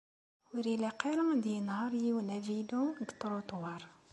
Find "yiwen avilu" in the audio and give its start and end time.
2.03-2.81